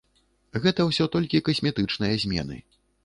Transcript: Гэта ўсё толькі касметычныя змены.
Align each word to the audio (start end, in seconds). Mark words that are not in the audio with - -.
Гэта 0.63 0.87
ўсё 0.87 1.07
толькі 1.15 1.41
касметычныя 1.49 2.13
змены. 2.25 2.57